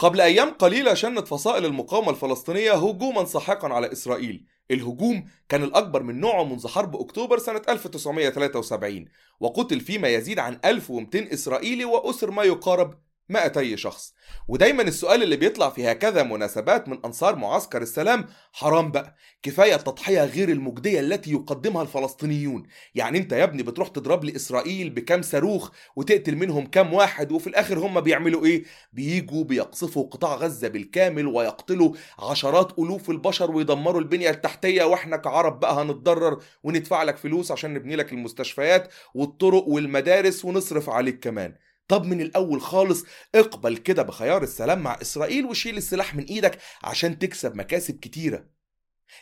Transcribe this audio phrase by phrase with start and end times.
[0.00, 4.46] قبل أيام قليلة شنت فصائل المقاومة الفلسطينية هجوما ساحقا على إسرائيل.
[4.70, 9.04] الهجوم كان الأكبر من نوعه منذ حرب أكتوبر سنة 1973
[9.40, 12.94] وقتل فيه ما يزيد عن 1200 إسرائيلي وأسر ما يقارب
[13.30, 14.14] 200 شخص.
[14.48, 19.16] ودايما السؤال اللي بيطلع في هكذا مناسبات من أنصار معسكر السلام حرام بقى.
[19.42, 22.62] كفاية التضحية غير المجدية التي يقدمها الفلسطينيون.
[22.94, 27.46] يعني أنت يا ابني بتروح تضرب لي إسرائيل بكام صاروخ وتقتل منهم كام واحد وفي
[27.46, 34.30] الآخر هم بيعملوا إيه؟ بيجوا بيقصفوا قطاع غزة بالكامل ويقتلوا عشرات ألوف البشر ويدمروا البنية
[34.30, 34.84] التحتية.
[34.84, 41.20] وإحنا كعرب بقى هنتضرر وندفع لك فلوس عشان نبني لك المستشفيات والطرق والمدارس ونصرف عليك
[41.20, 41.54] كمان.
[41.90, 43.04] طب من الأول خالص
[43.34, 48.44] اقبل كده بخيار السلام مع إسرائيل وشيل السلاح من إيدك عشان تكسب مكاسب كتيرة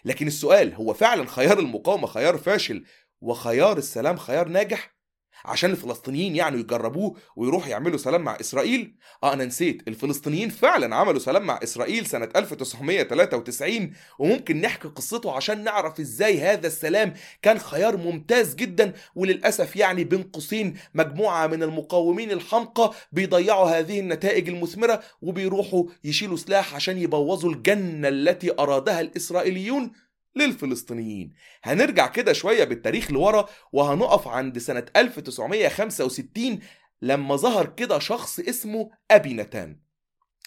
[0.04, 2.84] لكن السؤال هو فعلا خيار المقاومة خيار فاشل
[3.20, 4.97] وخيار السلام خيار ناجح؟
[5.44, 8.94] عشان الفلسطينيين يعني يجربوه ويروحوا يعملوا سلام مع إسرائيل.
[9.22, 9.88] آه أنا نسيت.
[9.88, 16.66] الفلسطينيين فعلا عملوا سلام مع إسرائيل سنة 1993 وممكن نحكي قصته عشان نعرف إزاي هذا
[16.66, 18.92] السلام كان خيار ممتاز جدا.
[19.14, 26.74] وللأسف يعني بين قوسين مجموعة من المقاومين الحمقى بيضيعوا هذه النتائج المثمرة وبيروحوا يشيلوا سلاح
[26.74, 29.92] عشان يبوظوا الجنة التي ارادها الإسرائيليون.
[30.36, 31.30] للفلسطينيين.
[31.62, 36.58] هنرجع كده شوية بالتاريخ لورا وهنقف عند سنة 1965
[37.02, 39.80] لما ظهر كده شخص اسمه أبي نتان.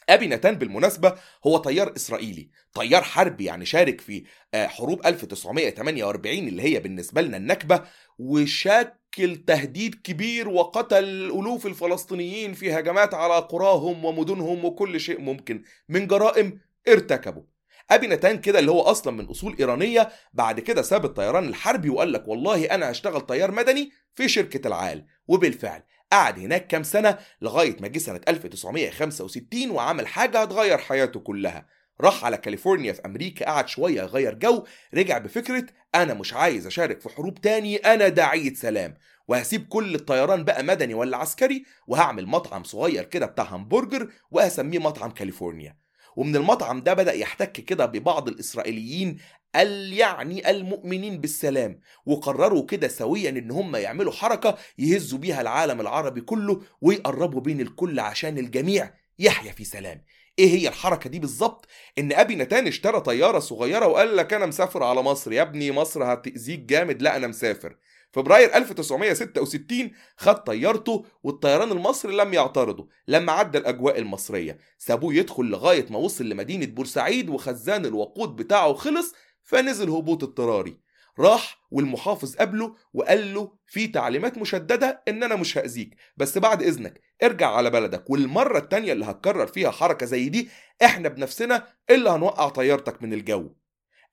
[0.09, 1.15] أبي نتان بالمناسبة
[1.47, 4.23] هو طيار إسرائيلي طيار حربي يعني شارك في
[4.55, 7.83] حروب 1948 اللي هي بالنسبة لنا النكبة
[8.19, 16.07] وشكل تهديد كبير وقتل ألوف الفلسطينيين في هجمات على قراهم ومدنهم وكل شيء ممكن من
[16.07, 17.43] جرائم ارتكبوا
[17.91, 22.11] ابي نتان كده اللي هو أصلا من أصول إيرانية بعد كده ساب الطيران الحربي وقال
[22.13, 25.05] لك والله أنا هشتغل طيار مدني في شركة العال.
[25.27, 31.65] وبالفعل قعد هناك كام سنة لغاية ما جه سنة 1965 وعمل حاجة هتغير حياته كلها.
[32.01, 37.01] راح على كاليفورنيا في أمريكا قعد شوية يغير جو رجع بفكرة أنا مش عايز أشارك
[37.01, 38.97] في حروب تاني أنا داعية سلام.
[39.27, 45.11] وهسيب كل الطيران بقى مدني ولا عسكري وهعمل مطعم صغير كده بتاع همبرجر وهسميه مطعم
[45.11, 45.80] كاليفورنيا.
[46.15, 49.17] ومن المطعم ده بدأ يحتك كده ببعض الإسرائيليين
[49.55, 56.61] يعني المؤمنين بالسلام وقرروا كده سويا إن هم يعملوا حركة يهزوا بيها العالم العربي كله
[56.81, 60.05] ويقربوا بين الكل عشان الجميع يحيا في سلام.
[60.39, 61.67] إيه هي الحركة دي بالظبط؟
[61.97, 65.31] إن أبي نتان اشترى طيارة صغيرة وقال لك أنا مسافر على مصر.
[65.31, 67.01] يا ابني مصر هتأذيك جامد.
[67.01, 67.75] لا أنا مسافر.
[68.11, 75.85] فبراير 1966 خد طيارته والطيران المصري لم يعترضوا لما عدى الأجواء المصرية سابوه يدخل لغاية
[75.89, 79.13] ما وصل لمدينة بورسعيد وخزان الوقود بتاعه خلص
[79.43, 80.77] فنزل هبوط اضطراري.
[81.19, 87.01] راح والمحافظ قابله وقال له في تعليمات مشددة إن أنا مش هأذيك بس بعد إذنك
[87.23, 88.09] ارجع على بلدك.
[88.09, 90.49] والمرة التانية اللي هتكرر فيها حركة زي دي
[90.83, 93.49] إحنا بنفسنا اللي هنوقع طيارتك من الجو.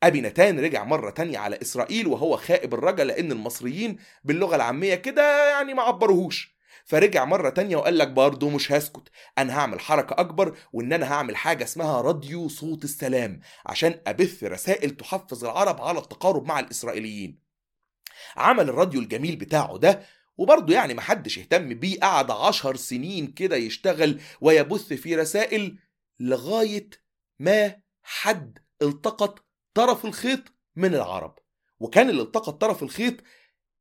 [0.03, 5.51] أبي نتان رجع مرة تانية على إسرائيل وهو خائب الرجا لأن المصريين باللغة العامية كده
[5.51, 6.59] يعني ما عبروهوش.
[6.85, 9.03] فرجع مرة تانية وقال لك برضه مش هسكت
[9.39, 14.91] أنا هعمل حركة أكبر وإن أنا هعمل حاجة اسمها راديو صوت السلام عشان أبث رسائل
[14.91, 17.39] تحفز العرب على التقارب مع الإسرائيليين.
[18.37, 20.03] عمل الراديو الجميل بتاعه ده
[20.37, 25.79] وبرضه يعني محدش اهتم بيه قعد عشر سنين كده يشتغل ويبث في رسائل
[26.21, 26.91] لغاية
[27.39, 29.48] ما حد التقط
[29.79, 30.41] طرف الخيط
[30.77, 31.39] من العرب.
[31.81, 33.15] وكان اللي التقط طرف الخيط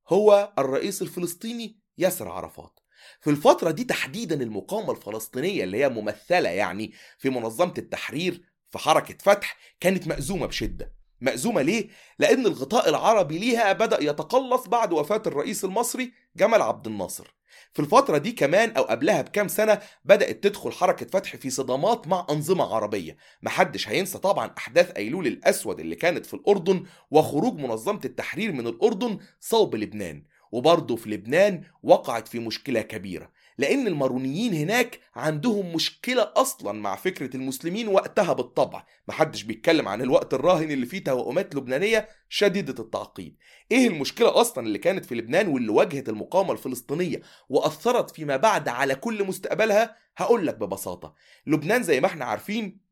[0.08, 2.80] هو الرئيس الفلسطيني ياسر عرفات.
[3.22, 8.42] في الفترة دي تحديدا المقاومة الفلسطينية اللي هي ممثلة يعني في منظمة التحرير
[8.72, 10.97] في حركة فتح كانت مأزومة بشدة.
[11.22, 11.90] مأزومة ليه؟
[12.20, 17.38] لأن الغطاء العربي ليها بدأ يتقلص بعد وفاة الرئيس المصري جمال عبد الناصر.
[17.74, 22.28] في الفترة دي كمان أو قبلها بكام سنة بدأت تدخل حركة فتح في صدامات مع
[22.30, 23.18] أنظمة عربية.
[23.42, 29.20] محدش هينسى طبعا أحداث أيلول الأسود اللي كانت في الأردن وخروج منظمة التحرير من الأردن
[29.40, 30.24] صوب لبنان.
[30.52, 33.32] وبرضه في لبنان وقعت في مشكلة كبيرة.
[33.58, 38.86] لأن المارونيين هناك عندهم مشكلة أصلا مع فكرة المسلمين وقتها بالطبع.
[39.08, 43.38] محدش بيتكلم عن الوقت الراهن اللي فيه توأمات لبنانية شديدة التعقيد.
[43.72, 48.96] إيه المشكلة أصلا اللي كانت في لبنان واللي واجهت المقاومة الفلسطينية وأثرت فيما بعد على
[48.96, 51.14] كل مستقبلها؟ هقول لك ببساطة.
[51.48, 52.88] لبنان زي ما إحنا عارفين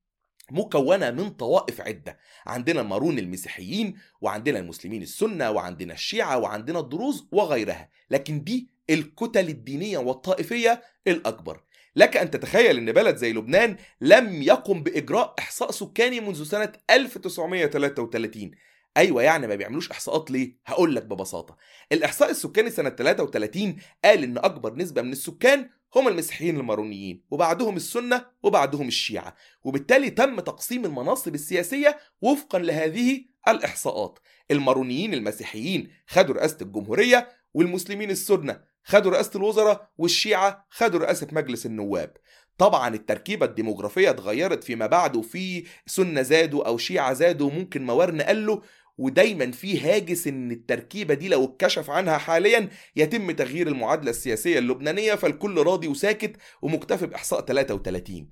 [0.51, 2.17] مكونة من طوائف عدة.
[2.45, 7.89] عندنا المارون المسيحيين وعندنا المسلمين السنة وعندنا الشيعة وعندنا الدروز وغيرها.
[8.09, 11.61] لكن دي الكتل الدينية والطائفية الأكبر.
[11.95, 18.51] لك أن تتخيل أن بلد زي لبنان لم يقم بإجراء إحصاء سكاني منذ سنة 1933
[18.97, 21.57] أيوه يعني ما بيعملوش إحصاءات ليه؟ هقول لك ببساطة.
[21.91, 28.25] الإحصاء السكاني سنة 33 قال إن أكبر نسبة من السكان هم المسيحيين المارونيين وبعدهم السنة
[28.43, 29.35] وبعدهم الشيعة.
[29.63, 34.19] وبالتالي تم تقسيم المناصب السياسية وفقا لهذه الإحصاءات.
[34.51, 38.75] المارونيين المسيحيين خدوا رئاسة الجمهورية والمسلمين السنة.
[38.85, 42.17] خدوا رئاسة الوزراء والشيعة خدوا رئاسة مجلس النواب.
[42.57, 48.59] طبعا التركيبة الديموغرافية اتغيرت فيما بعد وفي سنة زادوا أو شيعة زادوا ممكن موارن قلوا
[48.97, 55.15] ودايما في هاجس إن التركيبة دي لو اتكشف عنها حاليا يتم تغيير المعادلة السياسية اللبنانية
[55.15, 58.29] فالكل راضي وساكت ومكتفي بإحصاء 33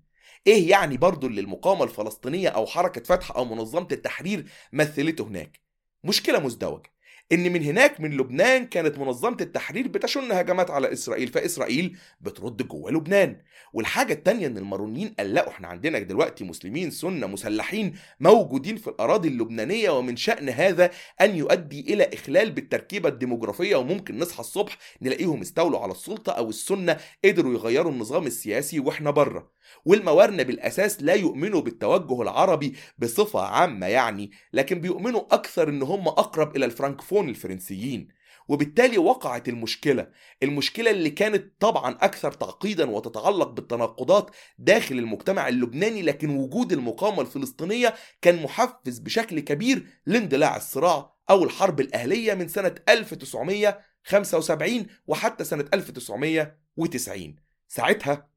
[0.48, 5.62] إيه يعني برضو اللي المقاومة الفلسطينية أو حركة فتح أو منظمة التحرير مثلته هناك؟
[6.04, 6.93] مشكلة مزدوجة.
[7.32, 12.92] إن من هناك من لبنان كانت منظمة التحرير بتشن هجمات على إسرائيل فإسرائيل بترد جوه
[12.92, 13.42] لبنان.
[13.74, 19.90] والحاجة التانية إن المارونيين قلقوا إحنا عندنا دلوقتي مسلمين سنة مسلحين موجودين في الأراضي اللبنانية
[19.90, 20.92] ومن شأن هذا
[21.22, 26.98] أن يؤدي إلى إخلال بالتركيبة الديموغرافية وممكن نصحى الصبح نلاقيهم استولوا على السلطة أو السنة
[27.26, 29.52] قدروا يغيروا النظام السياسي وإحنا بره
[29.86, 36.56] والموارنة بالأساس لا يؤمنوا بالتوجه العربي بصفة عامة يعني لكن بيؤمنوا أكثر إن هم أقرب
[36.56, 38.24] إلى الفرنكفون الفرنسيين.
[38.48, 40.08] وبالتالي وقعت المشكلة
[40.44, 47.94] المشكلة اللي كانت طبعا أكثر تعقيدا وتتعلق بالتناقضات داخل المجتمع اللبناني لكن وجود المقاومة الفلسطينية
[48.22, 57.36] كان محفز بشكل كبير لاندلاع الصراع أو الحرب الأهلية من سنة 1975 وحتى سنة 1990
[57.68, 58.33] ساعتها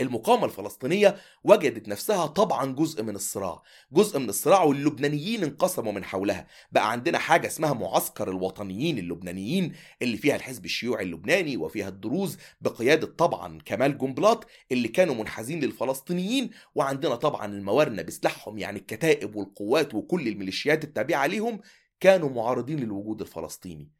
[0.00, 3.62] المقاومة الفلسطينية وجدت نفسها طبعا جزء من الصراع
[3.92, 6.46] جزء من الصراع واللبنانيين انقسموا من حولها.
[6.72, 9.72] بقى عندنا حاجة اسمها معسكر الوطنيين اللبنانيين
[10.02, 16.50] اللي فيها الحزب الشيوعي اللبناني وفيها الدروز بقيادة طبعا كمال جنبلاط اللي كانوا منحازين للفلسطينيين
[16.74, 21.60] وعندنا طبعا الموارنة بسلاحهم يعني الكتائب والقوات وكل الميليشيات التابعة ليهم
[22.00, 23.90] كانوا معارضين للوجود الفلسطيني.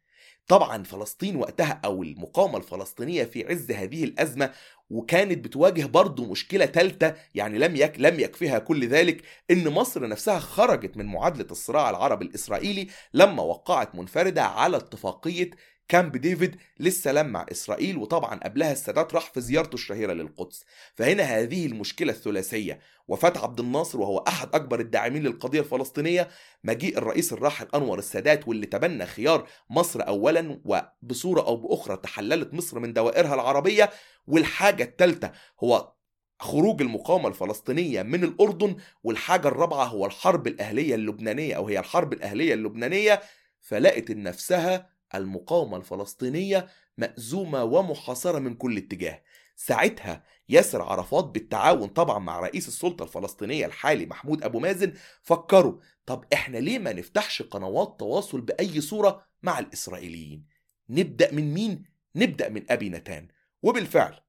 [0.47, 4.51] طبعا فلسطين وقتها أو المقاومة الفلسطينية في عز هذه الأزمة
[4.93, 10.39] وكانت بتواجه برضه مشكلة ثالثه يعني لم يك لم يكفيها كل ذلك إن مصر نفسها
[10.39, 15.49] خرجت من معادلة الصراع العربي الإسرائيلي لما وقعت منفردة على اتفاقية
[15.87, 20.65] كامب ديفيد للسلام مع إسرائيل وطبعا قبلها السادات راح في زيارته الشهيرة للقدس.
[20.95, 22.79] فهنا هذه المشكلة الثلاثية.
[23.07, 26.29] وفاة عبد الناصر وهو أحد أكبر الداعمين للقضية الفلسطينية
[26.63, 32.79] مجيء الرئيس الراحل أنور السادات واللي تبنى خيار مصر اولا وبصورة أو بأخرى تحللت مصر
[32.79, 33.89] من دوائرها العربية.
[34.27, 35.31] والحاجة الثالثة
[35.63, 35.93] هو
[36.39, 42.53] خروج المقاومة الفلسطينية من الأردن والحاجة الرابعة هو الحرب الأهلية اللبنانية أو هي الحرب الأهلية
[42.53, 43.21] اللبنانية.
[43.61, 46.67] فلقت نفسها المقاومة الفلسطينية
[46.97, 49.23] مأزومة ومحاصرة من كل اتجاه.
[49.55, 56.25] ساعتها ياسر عرفات بالتعاون طبعا مع رئيس السلطة الفلسطينية الحالي محمود أبو مازن فكروا طب
[56.33, 60.45] إحنا ليه ما نفتحش قنوات تواصل بأي صورة مع الإسرائيليين؟
[60.89, 61.83] نبدأ من مين؟
[62.15, 63.27] نبدأ من أبي نتان.
[63.63, 64.19] وبالفعل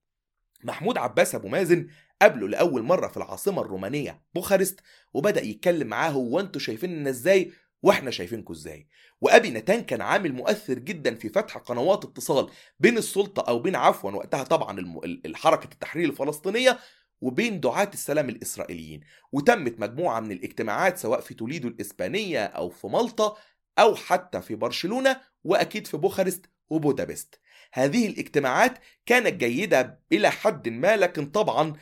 [0.65, 1.89] محمود عباس أبو مازن
[2.23, 4.81] قابله لأول مرة في العاصمة الرومانية بوخارست
[5.15, 7.53] وبدأ يتكلم معاه هو أنتوا شايفيننا إزاي
[7.85, 8.87] وإحنا شايفينكم إزاي.
[9.21, 12.51] وأبي نتان كان عامل مؤثر جدا في فتح قنوات اتصال
[12.81, 14.81] بين السلطة أو بين عفوا وقتها طبعا
[15.27, 16.79] الحركه التحرير الفلسطينية
[17.21, 19.01] وبين دعاة السلام الإسرائيليين.
[19.33, 23.37] وتمت مجموعة من الاجتماعات سواء في توليدو الإسبانية أو في مالطا
[23.79, 27.41] أو حتى في برشلونة وأكيد في بوخارست وبودابست.
[27.73, 31.75] هذه الاجتماعات كانت جيدة إلى حد ما لكن طبعا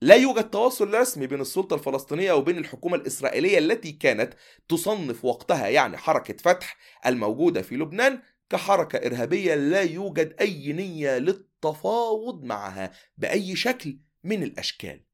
[0.00, 4.34] لا يوجد تواصل رسمي بين السلطة الفلسطينية وبين الحكومة الإسرائيلية التي كانت
[4.68, 12.44] تصنف وقتها يعني حركة فتح الموجودة في لبنان كحركة إرهابية لا يوجد أي نية للتفاوض
[12.44, 15.04] معها بأي شكل من الأشكال.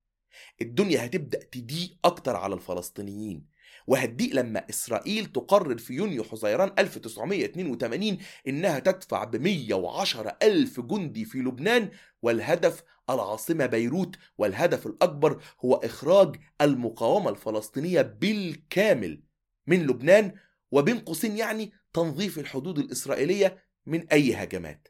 [0.62, 3.46] الدنيا هتبدأ تضيق أكتر على الفلسطينيين.
[3.86, 11.38] وهتضيق لما إسرائيل تقرر في يونيو حزيران 1982 إنها تدفع ب 110 ألف جندي في
[11.38, 11.90] لبنان
[12.22, 19.22] والهدف العاصمة بيروت والهدف الأكبر هو إخراج المقاومة الفلسطينية بالكامل
[19.66, 20.34] من لبنان
[20.70, 24.88] وبين قوسين يعني تنظيف الحدود الإسرائيلية من أي هجمات.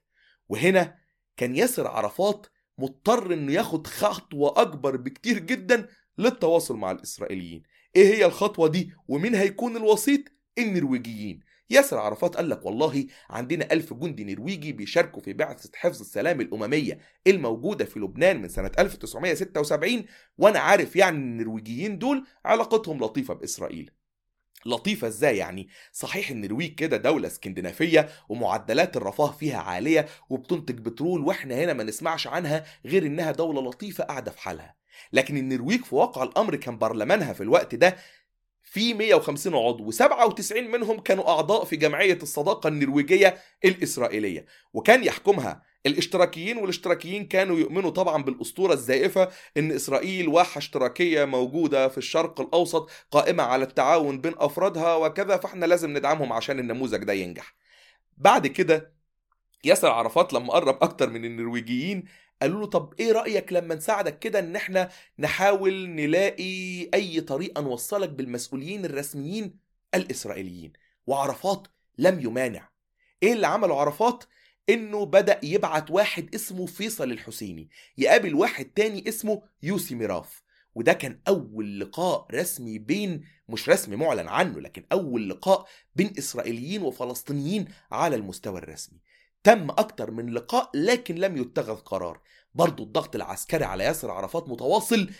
[0.48, 0.98] وهنا
[1.36, 2.46] كان ياسر عرفات
[2.78, 7.62] مضطر إنه ياخد خطوة أكبر بكتير جدا للتواصل مع الإسرائيليين.
[7.96, 10.20] إيه هي الخطوة دي ومين هيكون الوسيط؟
[10.58, 11.40] النرويجيين.
[11.70, 16.98] ياسر عرفات قال لك والله عندنا ألف جندي نرويجي بيشاركوا في بعثة حفظ السلام الأممية
[17.26, 20.04] الموجودة في لبنان من سنة 1976
[20.38, 23.90] وأنا عارف يعني النرويجيين دول علاقتهم لطيفة بإسرائيل.
[24.66, 31.54] لطيفة إزاي يعني؟ صحيح النرويج كده دولة اسكندنافية ومعدلات الرفاه فيها عالية وبتنتج بترول وإحنا
[31.54, 34.74] هنا ما نسمعش عنها غير إنها دولة لطيفة قاعدة في حالها.
[35.12, 37.96] لكن النرويج في واقع الأمر كان برلمانها في الوقت ده
[38.62, 44.46] في 150 عضو و97 منهم كانوا أعضاء في جمعية الصداقة النرويجية الإسرائيلية.
[44.72, 51.98] وكان يحكمها الاشتراكيين والاشتراكيين كانوا يؤمنوا طبعا بالأسطورة الزائفة إن إسرائيل واحة اشتراكية موجودة في
[51.98, 57.54] الشرق الأوسط قائمة على التعاون بين أفرادها وكذا فإحنا لازم ندعمهم عشان النموذج ده ينجح.
[58.18, 58.92] بعد كده
[59.64, 62.04] ياسر عرفات لما قرب أكتر من النرويجيين
[62.42, 68.08] قالوا له طب إيه رأيك لما نساعدك كده إن إحنا نحاول نلاقي أي طريقة نوصلك
[68.08, 69.54] بالمسؤولين الرسميين
[69.94, 70.72] الإسرائيليين؟
[71.06, 72.68] وعرفات لم يمانع.
[73.22, 74.24] إيه اللي عمله عرفات؟
[74.68, 80.42] إنه بدأ يبعت واحد اسمه فيصل الحسيني يقابل واحد تاني اسمه يوسي ميراف.
[80.74, 86.82] وده كان أول لقاء رسمي بين مش رسمي معلن عنه لكن أول لقاء بين إسرائيليين
[86.82, 88.98] وفلسطينيين على المستوى الرسمي.
[89.44, 92.20] تم أكتر من لقاء لكن لم يتخذ قرار.
[92.54, 95.10] برضو الضغط العسكري على ياسر عرفات متواصل.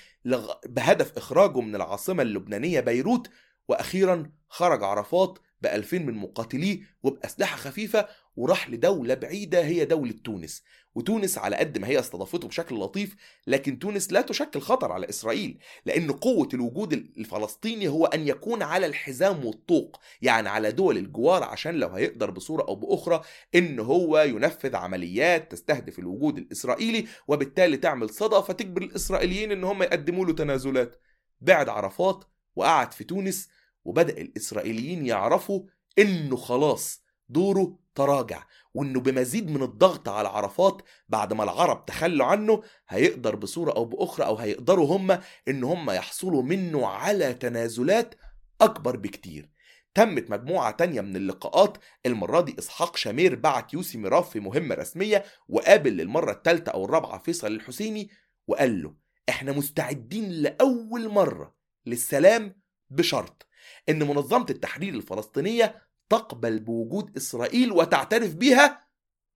[0.67, 3.31] بهدف إخراجه من العاصمة اللبنانية بيروت.
[3.69, 10.63] وأخيرا خرج عرفات بألفين من مقاتليه وبأسلحة خفيفة وراح لدولة بعيدة هي دولة تونس.
[10.95, 15.59] وتونس على قد ما هي استضافته بشكل لطيف لكن تونس لا تشكل خطر على إسرائيل
[15.87, 21.75] لأن قوة الوجود الفلسطيني هو أن يكون على الحزام والطوق يعني على دول الجوار عشان
[21.75, 23.23] لو هيقدر بصورة أو بأخرى
[23.55, 30.27] إن هو ينفذ عمليات تستهدف الوجود الإسرائيلي وبالتالي تعمل صدى فتجبر الإسرائيليين إن هم يقدموا
[30.27, 31.01] له تنازلات.
[31.41, 32.25] بعد عرفات
[32.57, 33.49] وقعد في تونس
[33.85, 35.63] وبدأ الإسرائيليين يعرفوا
[35.99, 38.43] إنه خلاص دوره تراجع
[38.75, 44.27] وإنه بمزيد من الضغط على عرفات بعد ما العرب تخلوا عنه هيقدر بصورة أو بأخرى
[44.27, 45.19] أو هيقدروا هم
[45.49, 48.15] إن هم يحصلوا منه على تنازلات
[48.61, 49.51] أكبر بكتير.
[49.95, 55.25] تمت مجموعة تانية من اللقاءات المرة دي إسحاق شامير بعت يوسي ميراف في مهمة رسمية
[55.49, 58.11] وقابل للمرة الثالثة أو الرابعة فيصل الحسيني
[58.47, 58.95] وقال له
[59.29, 61.55] إحنا مستعدين لأول مرة
[61.87, 63.47] للسلام بشرط
[63.89, 68.89] إن منظمة التحرير الفلسطينية تقبل بوجود إسرائيل وتعترف بها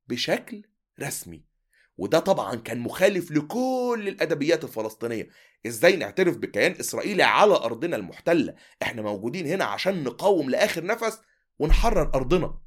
[0.09, 0.63] بشكل
[1.01, 1.45] رسمي.
[1.97, 5.29] وده طبعا كان مخالف لكل الأدبيات الفلسطينية.
[5.67, 11.21] إزاي نعترف بكيان إسرائيلي على أرضنا المحتلة؟ إحنا موجودين هنا عشان نقاوم لآخر نفس
[11.59, 12.59] ونحرر أرضنا.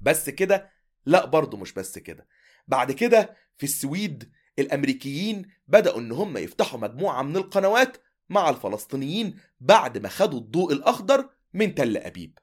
[0.00, 0.70] بس كده؟
[1.06, 2.28] لا برضه مش بس كده.
[2.68, 7.96] بعد كده في السويد الأمريكيين بدأوا إن هم يفتحوا مجموعة من القنوات
[8.28, 12.38] مع الفلسطينيين بعد ما خدوا الضوء الأخضر من تل أبيب.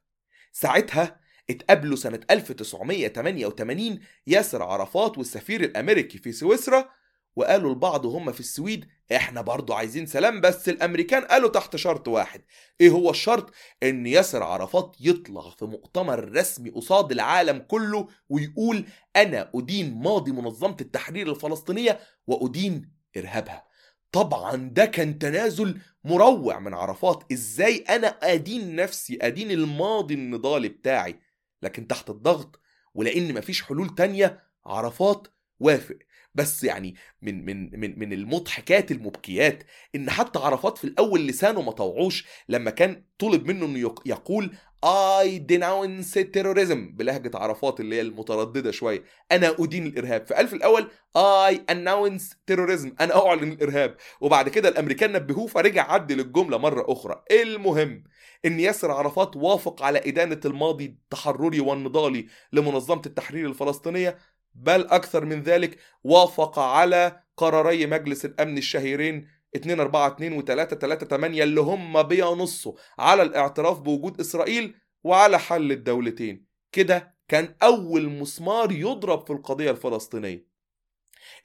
[0.51, 6.89] ساعتها اتقابلوا سنة 1988 ياسر عرفات والسفير الأمريكي في سويسرا
[7.35, 12.41] وقالوا لبعض هم في السويد إحنا برضو عايزين سلام بس الأمريكان قالوا تحت شرط واحد.
[12.81, 13.53] إيه هو الشرط؟
[13.83, 20.77] إن ياسر عرفات يطلع في مؤتمر رسمي قصاد العالم كله ويقول أنا أدين ماضي منظمة
[20.81, 23.68] التحرير الفلسطينية وأدين إرهابها.
[24.11, 27.31] طبعا ده كان تنازل مروع من عرفات.
[27.31, 31.19] إزاي أنا أدين نفسي أدين الماضي النضالي بتاعي
[31.61, 32.59] لكن تحت الضغط
[32.93, 35.27] ولأن مفيش حلول تانية عرفات
[35.59, 35.97] وافق.
[36.39, 39.63] بس يعني من من من من المضحكات المبكيات
[39.95, 44.55] إن حتى عرفات في الأول لسانه ما طوعوش لما كان طلب منه إنه يقول
[44.85, 49.03] I denounce terrorism بلهجة عرفات اللي هي المترددة شوية.
[49.31, 50.25] أنا أدين الإرهاب.
[50.27, 52.89] فقال في الأول I announce terrorism.
[53.01, 53.97] أنا أعلن الإرهاب.
[54.21, 57.23] وبعد كده الأمريكان نبهوه فرجع عدل الجملة مرة أخرى.
[57.31, 58.03] المهم
[58.45, 64.17] إن ياسر عرفات وافق على إدانة الماضي التحرري والنضالي لمنظمة التحرير الفلسطينية
[64.55, 70.75] بل أكثر من ذلك وافق على قراري مجلس الأمن الشهيرين 2 4 2 و 3
[70.75, 76.45] 3 8 اللي هم بينصوا على الاعتراف بوجود إسرائيل وعلى حل الدولتين.
[76.71, 80.47] كده كان أول مسمار يضرب في القضية الفلسطينية.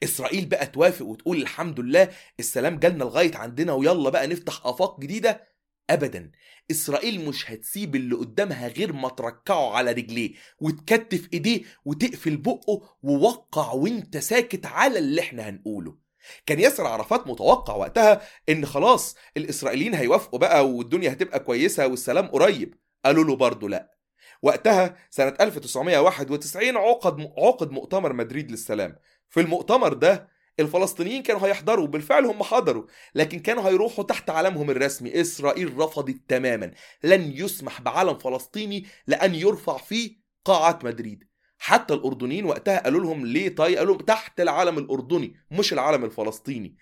[0.03, 2.09] إسرائيل بقى توافق وتقول الحمد لله
[2.39, 5.54] السلام جالنا لغاية عندنا ويلا بقى نفتح آفاق جديدة
[5.89, 6.31] أبدا.
[6.71, 13.71] إسرائيل مش هتسيب اللي قدامها غير ما تركعه على رجليه وتكتف إيديه وتقفل بقه ووقع
[13.71, 15.97] وأنت ساكت على اللي إحنا هنقوله.
[16.45, 22.75] كان ياسر عرفات متوقع وقتها إن خلاص الإسرائيليين هيوافقوا بقى والدنيا هتبقى كويسة والسلام قريب.
[23.05, 23.95] قالوا له برضه لأ.
[24.41, 28.95] وقتها سنة 1991 عقد عقد مؤتمر مدريد للسلام.
[29.29, 32.85] في المؤتمر ده الفلسطينيين كانوا هيحضروا بالفعل هم حضروا
[33.15, 36.71] لكن كانوا هيروحوا تحت علمهم الرسمي إسرائيل رفضت تماما
[37.03, 41.23] لن يسمح بعلم فلسطيني لأن يرفع في قاعة مدريد.
[41.57, 46.77] حتى الأردنيين وقتها قالوا لهم ليه طيب؟ قالوا لهم تحت العلم الأردني مش العلم الفلسطيني.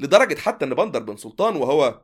[0.00, 2.02] لدرجة حتى أن بندر بن سلطان وهو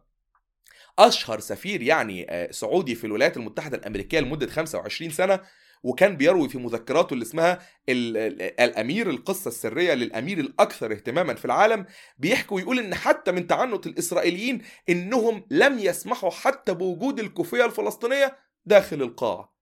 [0.98, 5.40] أشهر سفير يعني سعودي في الولايات المتحدة الأمريكية لمدة 25 سنة
[5.82, 7.58] وكان بيروي في مذكراته اللي اسمها
[7.88, 11.86] ال- ال- الأمير القصة السرية للأمير الأكثر اهتماما في العالم
[12.18, 19.02] بيحكي ويقول إن حتى من تعنت الإسرائيليين إنهم لم يسمحوا حتى بوجود الكوفية الفلسطينية داخل
[19.02, 19.54] القاعة.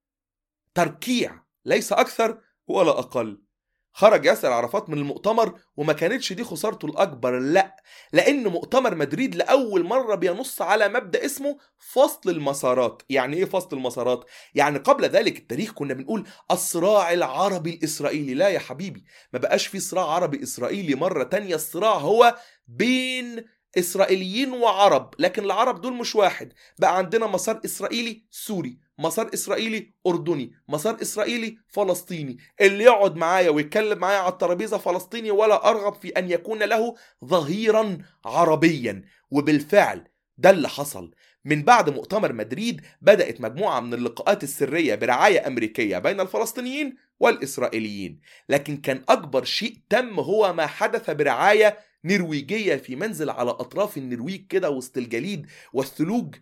[0.75, 3.43] تركيع ليس أكثر ولا أقل.
[3.92, 7.76] خرج ياسر عرفات من المؤتمر وما كانتش دي خسارته الأكبر لأ
[8.12, 13.02] لأن مؤتمر مدريد لأول مرة بينص على مبدأ اسمه فصل المسارات.
[13.11, 18.35] يعني إيه فصل المسارات؟ يعني قبل ذلك التاريخ كنا بنقول الصراع العربي الإسرائيلي.
[18.35, 21.54] لا يا حبيبي ما بقاش في صراع عربي إسرائيلي مرة تانية.
[21.54, 22.37] الصراع هو
[22.68, 23.44] بين
[23.78, 26.52] إسرائيليين وعرب لكن العرب دول مش واحد.
[26.78, 28.78] بقى عندنا مسار إسرائيلي سوري.
[29.00, 32.38] مسار إسرائيلي أردني مسار إسرائيلي فلسطيني.
[32.61, 37.99] اللي يقعد معايا ويتكلم معايا على الترابيزة فلسطيني ولا أرغب في أن يكون له ظهيرا
[38.25, 39.02] عربيا.
[39.30, 40.04] وبالفعل
[40.38, 41.11] ده اللي حصل.
[41.45, 48.21] من بعد مؤتمر مدريد بدأت مجموعة من اللقاءات السرية برعاية أمريكية بين الفلسطينيين والإسرائيليين.
[48.49, 54.47] لكن كان أكبر شيء تم هو ما حدث برعاية نرويجية في منزل على أطراف النرويج
[54.47, 56.35] كده وسط الجليد والثلوج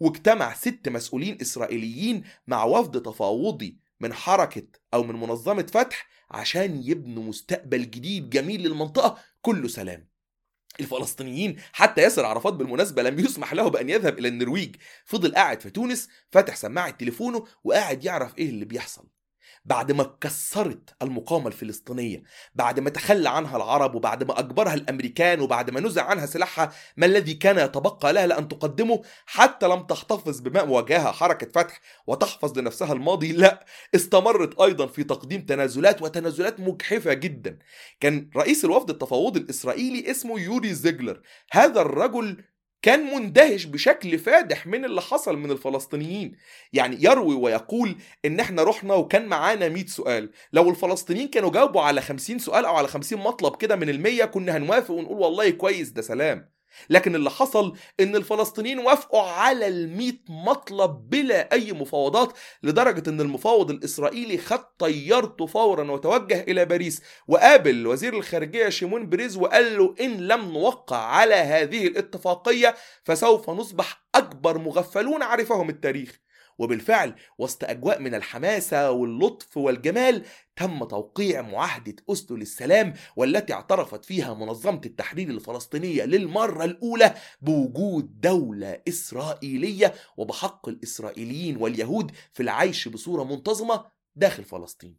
[0.00, 7.22] واجتمع ست مسؤولين إسرائيليين مع وفد تفاوضي من حركة أو من منظمة فتح عشان يبنوا
[7.22, 9.18] مستقبل جديد جميل للمنطقة.
[9.42, 10.08] كله سلام.
[10.80, 14.76] الفلسطينيين حتى ياسر عرفات بالمناسبة لم يسمح له بأن يذهب إلى النرويج.
[15.04, 19.08] فضل قاعد في تونس فاتح سماعة تليفونه وقاعد يعرف إيه اللي بيحصل.
[19.64, 22.22] بعد ما كسرت المقاومة الفلسطينية
[22.54, 27.06] بعد ما تخلى عنها العرب وبعد ما أجبرها الأمريكان وبعد ما نزع عنها سلاحها ما
[27.06, 32.92] الذي كان يتبقى لها لأن تقدمه حتى لم تحتفظ بما واجهها حركة فتح وتحفظ لنفسها
[32.92, 37.58] الماضي لا استمرت أيضا في تقديم تنازلات وتنازلات مجحفة جدا.
[38.00, 41.20] كان رئيس الوفد التفاوضي الإسرائيلي اسمه يوري زيجلر.
[41.52, 42.44] هذا الرجل
[42.82, 46.36] كان مندهش بشكل فادح من اللي حصل من الفلسطينيين.
[46.72, 50.30] يعني يروي ويقول إن إحنا رحنا وكان معانا 100 سؤال.
[50.52, 54.56] لو الفلسطينيين كانوا جاوبوا على 50 سؤال أو على 50 مطلب كده من المية كنا
[54.56, 56.59] هنوافق ونقول والله كويس ده سلام.
[56.90, 59.90] لكن اللي حصل إن الفلسطينيين وافقوا على ال
[60.28, 67.86] مطلب بلا أي مفاوضات لدرجة إن المفاوض الإسرائيلي خد طيارته فورا وتوجه إلى باريس وقابل
[67.86, 72.74] وزير الخارجية شيمون بريز وقال له إن لم نوقع على هذه الاتفاقية
[73.04, 76.18] فسوف نصبح أكبر مغفلون عرفهم التاريخ.
[76.60, 80.24] وبالفعل وسط أجواء من الحماسة واللطف والجمال
[80.56, 88.82] تم توقيع معاهدة اوسلو للسلام والتي اعترفت فيها منظمة التحرير الفلسطينية للمرة الأولى بوجود دولة
[88.88, 93.84] إسرائيلية وبحق الإسرائيليين واليهود في العيش بصورة منتظمة
[94.16, 94.96] داخل فلسطين.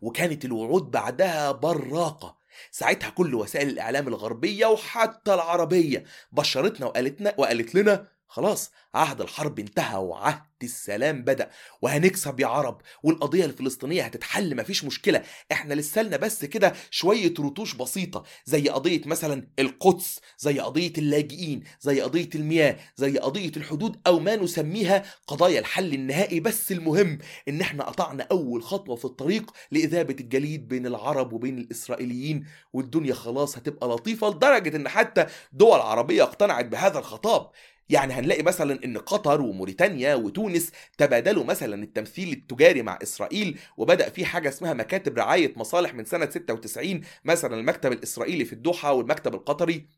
[0.00, 2.38] وكانت الوعود بعدها براقة
[2.70, 9.98] ساعتها كل وسائل الإعلام الغربية وحتى العربية بشرتنا وقالتنا وقالت لنا خلاص عهد الحرب انتهى
[9.98, 11.50] وعهد السلام بدأ.
[11.82, 15.22] وهنكسب يا عرب والقضية الفلسطينية هتتحل مفيش مشكلة.
[15.52, 21.62] إحنا لسه لنا بس كده شوية رتوش بسيطة زي قضية مثلا القدس زي قضية اللاجئين
[21.80, 26.40] زي قضية المياه زي قضية الحدود أو ما نسميها قضايا الحل النهائي.
[26.40, 32.46] بس المهم إن إحنا قطعنا أول خطوة في الطريق لإذابة الجليد بين العرب وبين الإسرائيليين
[32.72, 37.50] والدنيا خلاص هتبقى لطيفة لدرجة إن حتى دول عربية اقتنعت بهذا الخطاب.
[37.88, 44.24] يعني هنلاقي مثلا إن قطر وموريتانيا وتونس تبادلوا مثلا التمثيل التجاري مع إسرائيل وبدأ في
[44.24, 49.88] حاجة اسمها مكاتب رعاية مصالح من سنة 96 مثلا المكتب الإسرائيلي في الدوحة والمكتب القطري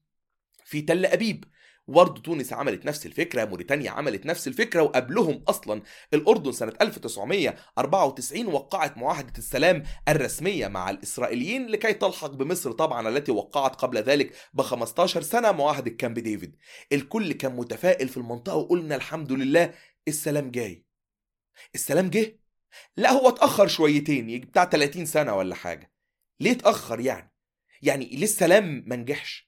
[0.64, 1.44] في تل أبيب.
[1.88, 5.82] وبرضه تونس عملت نفس الفكرة موريتانيا عملت نفس الفكرة وقبلهم أصلا
[6.14, 13.76] الأردن سنة 1994 وقعت معاهدة السلام الرسمية مع الإسرائيليين لكي تلحق بمصر طبعا التي وقعت
[13.76, 16.56] قبل ذلك ب 15 سنة معاهدة كامب ديفيد.
[16.92, 19.74] الكل كان متفائل في المنطقة وقلنا الحمد لله
[20.08, 20.84] السلام جاي.
[21.74, 22.40] السلام جه؟
[22.96, 25.92] لا هو اتأخر شويتين يجي بتاع 30 سنة ولا حاجة.
[26.40, 27.32] ليه اتأخر يعني؟
[27.82, 29.47] يعني ليه السلام ما نجحش؟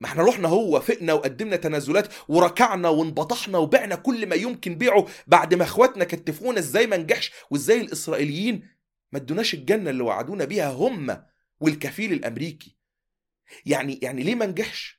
[0.00, 5.54] ما إحنا رحنا هو وافقنا وقدمنا تنازلات وركعنا وانبطحنا وبعنا كل ما يمكن بيعه بعد
[5.54, 8.68] ما اخواتنا كتفونا إزاي ما نجحش وازاي الإسرائيليين
[9.12, 11.24] ما ادوناش الجنة اللي وعدونا بيها هم
[11.60, 12.76] والكفيل الأمريكي.
[13.66, 14.97] يعني يعني ليه ما نجحش؟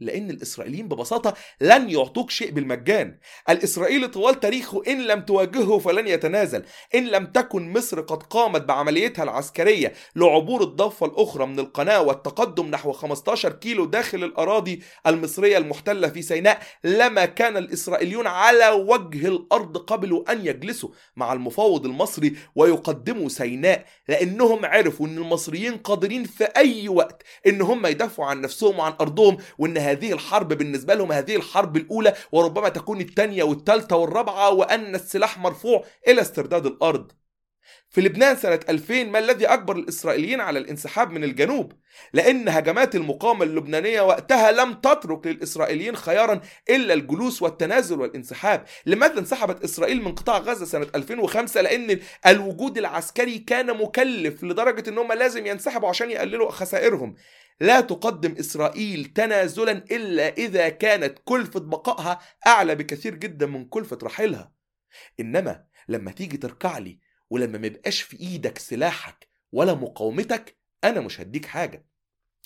[0.00, 3.18] لأن الإسرائيليين ببساطة لن يعطوك شيء بالمجان.
[3.50, 6.64] الاسرائيلي طوال تاريخه إن لم تواجهه فلن يتنازل.
[6.94, 12.92] إن لم تكن مصر قد قامت بعمليتها العسكرية لعبور الضفة الأخرى من القناة والتقدم نحو
[12.92, 20.32] 15 كيلو داخل الأراضي المصرية المحتلة في سيناء لما كان الإسرائيليون على وجه الأرض قبلوا
[20.32, 23.84] أن يجلسوا مع المفاوض المصري ويقدموا سيناء.
[24.08, 29.36] لأنهم عرفوا إن المصريين قادرين في أي وقت إن هم يدافعوا عن نفسهم وعن أرضهم
[29.58, 35.38] وإن هذه الحرب بالنسبة لهم هذه الحرب الأولى وربما تكون الثانية والثالثة والرابعة وأن السلاح
[35.38, 37.12] مرفوع إلى استرداد الأرض.
[37.90, 41.72] في لبنان سنة 2000 ما الذي أجبر الإسرائيليين على الانسحاب من الجنوب؟
[42.12, 48.64] لأن هجمات المقاومة اللبنانية وقتها لم تترك للإسرائيليين خيارا إلا الجلوس والتنازل والانسحاب.
[48.86, 55.12] لماذا انسحبت إسرائيل من قطاع غزة سنة 2005 لأن الوجود العسكري كان مكلف لدرجة أنهم
[55.12, 57.14] لازم ينسحبوا عشان يقللوا خسائرهم.
[57.60, 64.52] لا تقدم إسرائيل تنازلا إلا إذا كانت كلفة بقائها أعلى بكثير جدا من كلفة رحيلها.
[65.20, 71.46] إنما لما تيجي تركع لي ولما ميبقاش في إيدك سلاحك ولا مقاومتك أنا مش هديك
[71.46, 71.86] حاجة.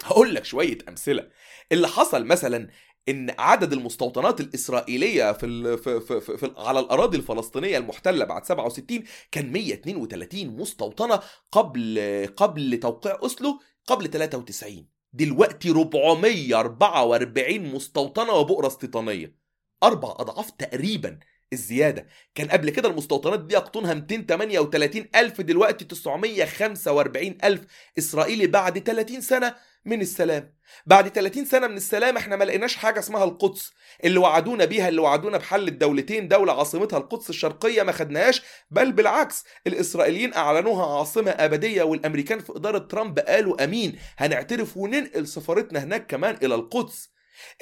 [0.05, 1.29] هقول لك شوية أمثلة.
[1.73, 2.69] اللي حصل مثلا
[3.09, 8.45] إن عدد المستوطنات الإسرائيلية في, ال في, في, في, في على الأراضي الفلسطينية المحتلة بعد
[8.45, 11.21] 67 كان 132 مستوطنة
[11.53, 19.37] قبل قبل توقيع أوسلو قبل 93 دلوقتي 444 مستوطنة وبؤرة استيطانية.
[19.83, 21.19] أربع أضعاف تقريبا.
[21.53, 22.07] الزيادة.
[22.35, 27.61] كان قبل كده المستوطنات دي أقطونها 238 ألف دلوقتي 945 ألف
[27.99, 30.55] إسرائيلي بعد 30 سنة من السلام.
[30.87, 33.73] بعد 30 سنة من السلام إحنا ما لقيناش حاجة اسمها القدس.
[34.05, 39.45] اللي وعدونا بيها اللي وعدونا بحل الدولتين دولة عاصمتها القدس الشرقية ما خدناهاش بل بالعكس
[39.67, 43.99] الإسرائيليين أعلنوها عاصمة أبدية والأمريكان في إدارة ترامب قالوا أمين.
[44.19, 47.12] هنعترف وننقل سفارتنا هناك كمان إلى القدس.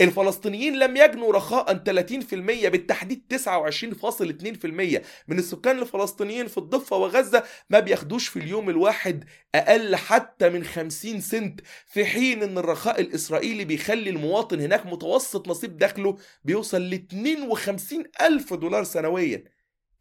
[0.01, 2.35] الفلسطينيين لم يجنوا رخاء 30%
[2.69, 10.49] بالتحديد 29.2% من السكان الفلسطينيين في الضفة وغزة ما بياخدوش في اليوم الواحد أقل حتى
[10.49, 16.83] من 50 سنت في حين أن الرخاء الإسرائيلي بيخلي المواطن هناك متوسط نصيب دخله بيوصل
[16.83, 19.45] ل 52 ألف دولار سنويا.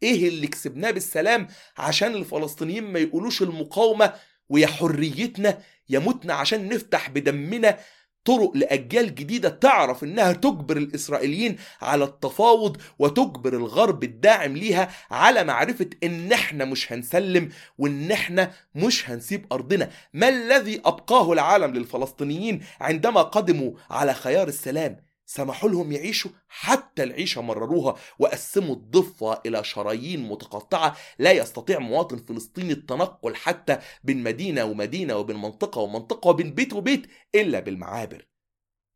[0.02, 4.12] إيه اللي كسبناه بالسلام عشان الفلسطينيين ما يقولوش المقاومة
[4.48, 7.78] ويا حريتنا يا متنا عشان نفتح بدمنا
[8.24, 15.90] طرق لأجيال جديدة تعرف إنها تجبر الإسرائيليين على التفاوض وتجبر الغرب الداعم ليها على معرفة
[16.04, 19.90] إن إحنا مش هنسلم وإن إحنا مش هنسيب أرضنا.
[20.14, 27.40] ما الذي أبقاه العالم للفلسطينيين عندما قدموا على خيار السلام؟ سمحوا لهم يعيشوا حتى العيشة
[27.42, 35.16] مرروها وقسموا الضفة إلى شرايين متقطعة لا يستطيع مواطن فلسطيني التنقل حتى بين مدينة ومدينة
[35.16, 38.26] وبين منطقة ومنطقة وبين بيت وبيت إلا بالمعابر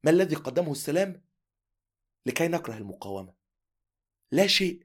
[0.05, 1.25] ما الذي قدمه السلام؟
[2.27, 3.35] لكي نكره المقاومة
[4.33, 4.83] لا شيء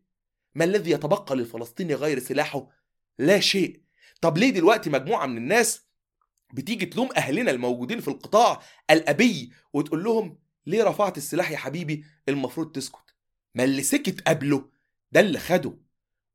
[0.56, 2.68] ما الذي يتبقى للفلسطيني غير سلاحه؟
[3.20, 3.82] لا شيء
[4.22, 5.86] طب ليه دلوقتي مجموعة من الناس
[6.54, 12.72] بتيجي تلوم أهلنا الموجودين في القطاع الأبي وتقول لهم ليه رفعت السلاح يا حبيبي؟ المفروض
[12.72, 13.16] تسكت.
[13.56, 14.70] ما اللي سكت قبله
[15.12, 15.78] ده اللي خده.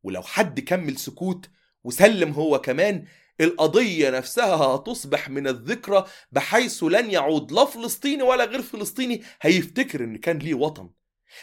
[0.03, 1.51] ولو حد كمل سكوت
[1.85, 3.07] وسلم هو كمان
[3.41, 9.23] القضية نفسها هتصبح من الذكرى بحيث لن يعود لا فلسطيني ولا غير فلسطيني.
[9.43, 10.91] هيفتكر إن كان ليه وطن.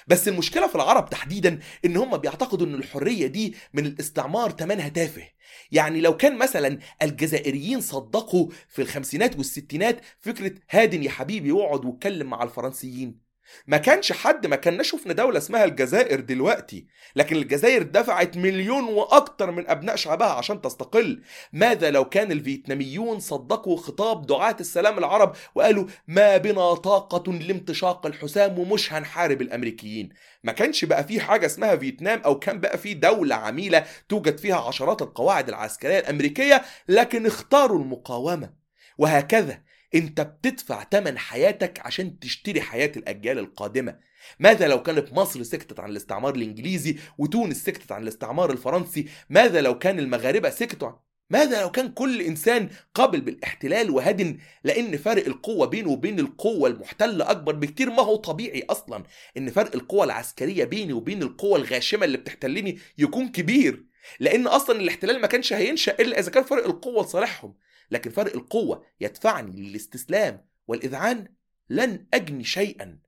[0.08, 5.27] بس المشكلة في العرب تحديدا إن هم بيعتقدوا إن الحرية دي من الاستعمار تمنها تافه.
[5.71, 12.30] يعني لو كان مثلا الجزائريين صدقوا في الخمسينات والستينات فكرة هادن يا حبيبي واقعد واتكلم
[12.30, 13.30] مع الفرنسيين
[13.67, 16.87] ما كانش حد ما كنا شفنا دولة اسمها الجزائر دلوقتي.
[17.15, 21.21] لكن الجزائر دفعت مليون وأكتر من أبناء شعبها عشان تستقل.
[21.53, 28.59] ماذا لو كان الفيتناميون صدقوا خطاب دعاة السلام العرب وقالوا ما بنا طاقة لامتشاق الحسام
[28.59, 30.09] ومش هنحارب الأمريكيين؟
[30.43, 34.55] ما كانش بقى في حاجة اسمها فيتنام أو كان بقى في دولة عميلة توجد فيها
[34.67, 38.53] عشرات القواعد العسكرية الأمريكية لكن اختاروا المقاومة.
[38.97, 39.61] وهكذا
[39.95, 43.99] انت بتدفع تمن حياتك عشان تشتري حياة الأجيال القادمة.
[44.39, 49.80] ماذا لو كانت مصر سكتت عن الاستعمار الإنجليزي وتونس سكتت عن الاستعمار الفرنسي؟ ماذا لو
[49.80, 50.91] كان المغاربة سكتوا
[51.30, 57.32] ماذا لو كان كل إنسان قابل بالاحتلال وهدن لأن فرق القوة بينه وبين القوة المحتلة
[57.32, 57.89] أكبر بكتير.
[57.89, 59.04] ما هو طبيعي أصلا
[59.38, 63.86] إن فرق القوة العسكرية بيني وبين القوة الغاشمة اللي بتحتلني يكون كبير.
[64.19, 67.56] لأن أصلا الاحتلال ما كانش هينشأ إلا إذا كان فرق القوة لصالحهم.
[67.91, 71.27] لكن فرق القوة يدفعني للاستسلام والإذعان
[71.69, 72.99] لن أجني شيئا.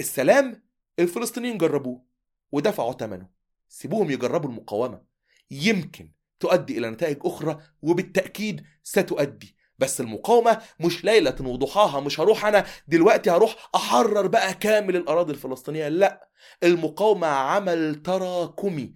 [0.00, 0.62] السلام
[0.98, 2.04] الفلسطينيين جربوه
[2.52, 3.28] ودفعوا ثمنه.
[3.68, 5.02] سيبوهم يجربوا المقاومة.
[5.50, 9.56] يمكن تؤدي إلى نتائج أخرى وبالتأكيد ستؤدي.
[9.78, 15.88] بس المقاومة مش ليلة وضحاها مش هروح أنا دلوقتي هروح أحرر بقى كامل الأراضي الفلسطينية.
[15.88, 16.28] لا
[16.62, 18.94] المقاومة عمل تراكمي.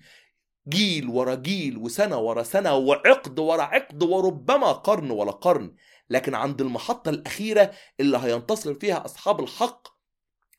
[0.68, 5.74] جيل ورا جيل وسنة ورا سنة وعقد ورا عقد وربما قرن ورا قرن.
[6.11, 9.88] لكن عند المحطة الأخيرة اللي هينتصر فيها أصحاب الحق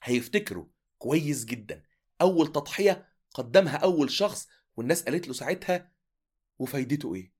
[0.04, 0.66] هيفتكروا
[0.98, 1.84] كويس جدا.
[2.22, 5.92] أول تضحية قدمها أول شخص والناس قالت له ساعتها
[6.60, 7.34] وفايدته إيه؟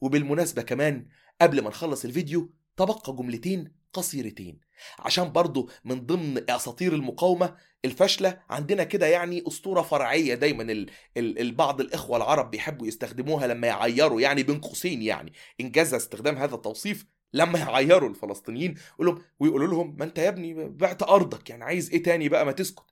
[0.00, 1.08] وبالمناسبة كمان
[1.40, 4.60] قبل ما نخلص الفيديو تبقى جملتين قصيرتين.
[4.98, 11.38] عشان برضو من ضمن أساطير المقاومة الفاشلة عندنا كده يعني أسطورة فرعية دايما ال ال
[11.38, 15.32] البعض الإخوة العرب بيحبوا يستخدموها لما يعيروا يعني بين قوسين يعني.
[15.60, 20.68] إنجاز استخدام هذا التوصيف لما يعيروا الفلسطينيين يقولوا لهم ويقولوا لهم ما أنت يا ابني
[20.68, 22.84] بعت أرضك يعني عايز إيه تاني بقى ما تسكت؟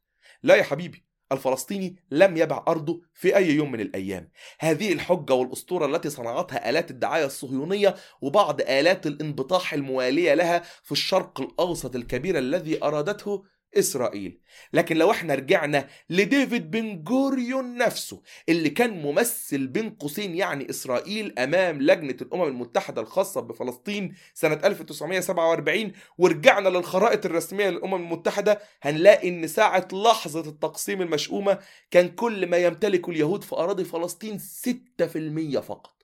[0.42, 4.30] لا يا حبيبي الفلسطيني لم يبع أرضه في أي يوم من الأيام.
[4.58, 11.40] هذه الحجة والأسطورة التي صنعتها آلات الدعاية الصهيونية وبعض آلات الانبطاح الموالية لها في الشرق
[11.40, 13.44] الأوسط الكبير الذي أرادته
[13.78, 14.40] إسرائيل.
[14.72, 21.38] لكن لو إحنا رجعنا لديفيد بن جوريون نفسه اللي كان ممثل بين قوسين يعني إسرائيل
[21.38, 29.46] أمام لجنة الأمم المتحدة الخاصة بفلسطين سنة 1947 ورجعنا للخرائط الرسمية للأمم المتحدة هنلاقي إن
[29.46, 31.58] ساعة لحظة التقسيم المشؤومة
[31.90, 35.96] كان كل ما يمتلكه اليهود في أراضي فلسطين 6% فقط.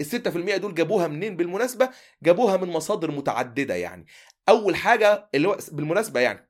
[0.00, 1.90] الستة في المية دول جابوها منين؟ بالمناسبة
[2.22, 4.06] جابوها من مصادر متعددة يعني.
[4.48, 6.49] أول حاجة اللي هو بالمناسبة يعني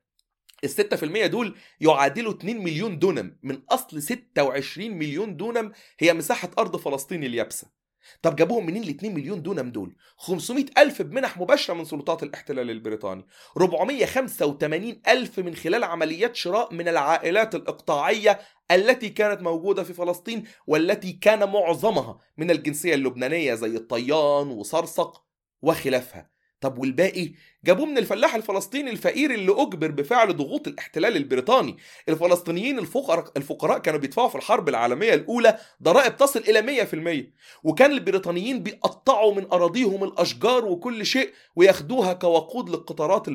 [0.67, 3.37] في المية دول يعادلوا 2 مليون دونم.
[3.43, 7.81] من أصل 26 مليون دونم هي مساحة أرض فلسطين اليابسة.
[8.21, 12.69] طب جابوهم منين ال 2 مليون دونم دول؟ 500 ألف بمنح مباشرة من سلطات الاحتلال
[12.69, 13.25] البريطاني.
[13.57, 18.39] 485 ألف من خلال عمليات شراء من العائلات الإقطاعية
[18.71, 25.23] التي كانت موجودة في فلسطين والتي كان معظمها من الجنسية اللبنانية زي الطيان وصرصق
[25.61, 26.30] وخلافها.
[26.61, 27.31] طب والباقي؟
[27.63, 31.77] جابوه من الفلاح الفلسطيني الفقير اللي أجبر بفعل ضغوط الاحتلال البريطاني.
[32.09, 37.31] الفلسطينيين الفقراء الفقراء كانوا بيدفعوا في الحرب العالمية الأولى ضرائب تصل إلى 100%
[37.63, 43.27] وكان البريطانيين بيقطعوا من أراضيهم الأشجار وكل شيء وياخدوها كوقود للقطارات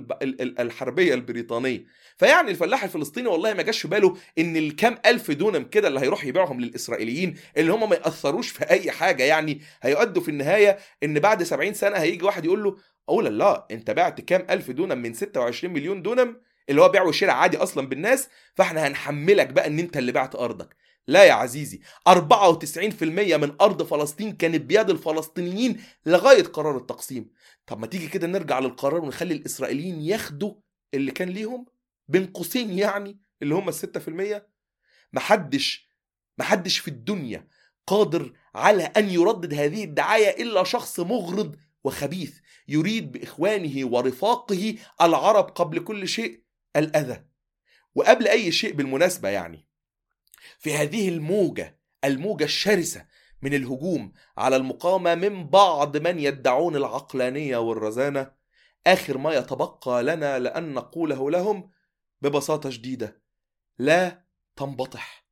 [0.60, 1.84] الحربية البريطانية.
[2.16, 6.24] فيعني الفلاح الفلسطيني والله ما جاش في باله إن الكام ألف دونم كده اللي هيروح
[6.24, 11.42] يبيعهم للإسرائيليين اللي هم ما يأثروش في أي حاجة يعني هيؤدوا في النهاية إن بعد
[11.42, 12.76] 70 سنة هيجي واحد يقول له
[13.08, 17.34] اولا لا أنت بعت كام ألف دونم من 26 مليون دونم اللي هو بيع وشراء
[17.34, 20.76] عادي أصلا بالناس فإحنا هنحملك بقى إن أنت اللي بعت أرضك.
[21.08, 23.02] لا يا عزيزي 94%
[23.36, 27.30] من أرض فلسطين كانت بيد الفلسطينيين لغاية قرار التقسيم.
[27.66, 30.54] طب ما تيجي كده نرجع للقرار ونخلي الإسرائيليين ياخدوا
[30.94, 31.66] اللي كان ليهم
[32.08, 34.48] بين قوسين يعني اللي هم في المية؟
[35.12, 35.88] محدش
[36.38, 37.48] محدش في الدنيا
[37.86, 45.78] قادر على أن يردد هذه الدعاية إلا شخص مغرض وخبيث يريد بإخوانه ورفاقه العرب قبل
[45.78, 46.42] كل شيء
[46.76, 47.24] الأذى.
[47.94, 49.68] وقبل أي شيء بالمناسبة يعني.
[50.58, 53.06] في هذه الموجة الموجة الشرسة
[53.42, 58.30] من الهجوم على المقاومة من بعض من يدعون العقلانية والرزانة
[58.86, 61.70] آخر ما يتبقى لنا لأن نقوله لهم
[62.22, 63.22] ببساطة شديدة
[63.78, 64.24] لا
[64.56, 65.26] تنبطح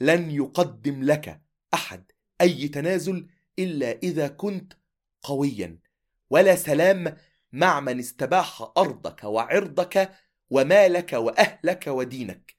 [0.00, 1.42] لن يقدم لك
[1.74, 4.72] أحد أي تنازل إلا إذا كنت
[5.22, 5.78] قويا.
[6.30, 7.16] ولا سلام
[7.52, 10.12] مع من استباح أرضك وعرضك
[10.50, 12.54] ومالك وأهلك ودينك.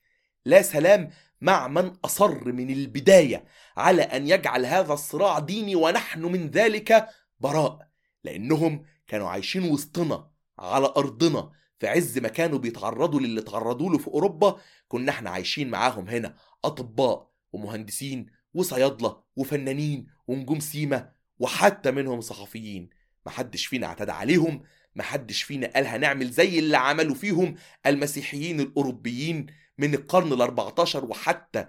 [0.46, 1.10] لا سلام
[1.42, 3.46] مع من أصر من البداية
[3.78, 7.88] على أن يجعل هذا الصراع ديني ونحن من ذلك براء
[8.24, 14.08] لأنهم كانوا عايشين وسطنا على أرضنا في عز ما كانوا بيتعرضوا للي تعرضوا له في
[14.08, 14.60] أوروبا.
[14.88, 23.01] كنا إحنا عايشين معاهم هنا أطباء ومهندسين وصيادلة وفنانين ونجوم سيما وحتى منهم صحفيين.
[23.26, 24.64] محدش فينا اعتدى عليهم
[24.96, 27.56] محدش فينا قال هنعمل زي اللي عملوا فيهم
[27.86, 29.46] المسيحيين الأوروبيين
[29.78, 31.66] من القرن ال14 وحتى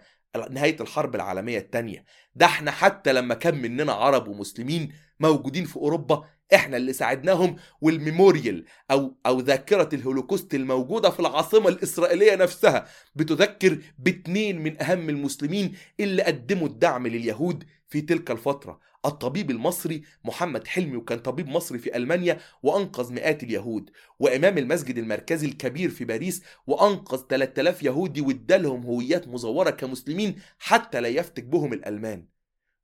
[0.50, 6.24] نهاية الحرب العالمية الثانية ده إحنا حتى لما كان مننا عرب ومسلمين موجودين في أوروبا
[6.54, 13.78] إحنا اللي ساعدناهم وال memorial أو أو ذاكرة الهولوكوست الموجودة في العاصمة الإسرائيلية نفسها بتذكر
[13.98, 20.96] باتنين من أهم المسلمين اللي قدموا الدعم لليهود في تلك الفترة الطبيب المصري محمد حلمي
[20.96, 27.26] وكان طبيب مصري في ألمانيا وأنقذ مئات اليهود وإمام المسجد المركزي الكبير في باريس وأنقذ
[27.28, 32.26] 3000 يهودي وادالهم هويات مزورة كمسلمين حتى لا يفتك بهم الألمان.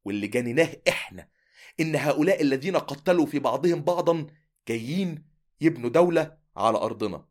[0.05, 1.29] واللي جنيناه إحنا
[1.81, 4.27] إن هؤلاء الذين قتلوا في بعضهم بعضا
[4.69, 5.25] جايين
[5.61, 7.29] يبنوا دولة على أرضنا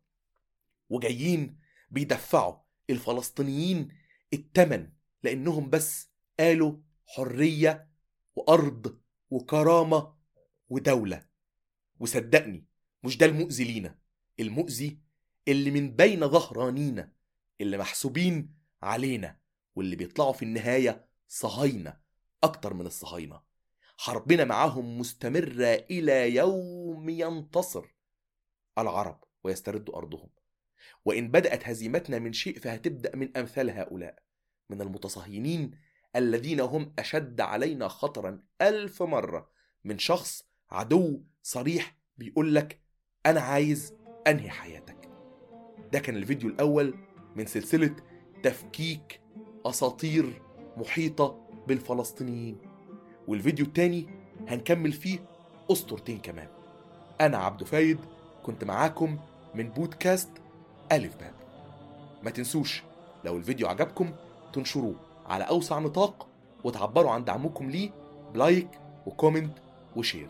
[0.90, 1.58] وجايين
[1.90, 2.54] بيدفعوا
[2.90, 3.88] الفلسطينيين
[4.32, 4.88] الثمن
[5.22, 6.08] لأنهم بس
[6.40, 7.88] قالوا حرية
[8.36, 10.14] وأرض وكرامة
[10.68, 11.26] ودولة.
[11.98, 12.64] وصدقني
[13.02, 13.98] مش ده المؤذي لينا.
[14.40, 14.98] المؤذي
[15.48, 17.12] اللي من بين ظهرانينا
[17.60, 19.38] اللي محسوبين علينا
[19.76, 22.00] واللي بيطلعوا في النهاية صهاينة
[22.42, 23.42] أكتر من الصهاينة.
[23.96, 27.86] حربنا معهم مستمرة إلى يوم ينتصر.
[28.78, 30.30] العرب ويستردوا أرضهم.
[31.04, 34.22] وإن بدأت هزيمتنا من شيء فهتبدأ من أمثال هؤلاء.
[34.70, 39.50] من المتصهينين الذين هم أشد علينا خطرا ألف مرة.
[39.84, 42.80] من شخص عدو صريح بيقول لك
[43.26, 43.94] أنا عايز
[44.26, 45.10] أنهي حياتك.
[45.92, 46.94] ده كان الفيديو الأول
[47.36, 47.96] من سلسلة
[48.42, 49.20] تفكيك
[49.66, 50.42] أساطير
[50.76, 52.58] محيطة بالفلسطينيين.
[53.26, 54.06] والفيديو التاني
[54.48, 55.18] هنكمل فيه
[55.72, 56.48] أسطورتين كمان.
[57.20, 57.98] أنا عبدو فايد
[58.42, 59.18] كنت معاكم
[59.54, 60.30] من بودكاست
[60.92, 61.34] ألف باب.
[62.22, 62.82] ما تنسوش
[63.24, 64.12] لو الفيديو عجبكم
[64.52, 65.07] تنشروه.
[65.28, 66.26] على أوسع نطاق
[66.64, 67.90] وتعبروا عن دعمكم ليه
[68.34, 68.68] ب like
[69.06, 69.58] و comment
[69.96, 70.28] و share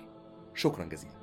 [0.54, 1.17] شكرا جزيلا.